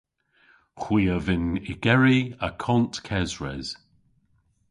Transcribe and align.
Hwi 0.81 1.01
a 1.15 1.17
vynn 1.25 1.49
ygeri 1.71 2.19
akont 2.47 2.95
kesres. 3.05 3.67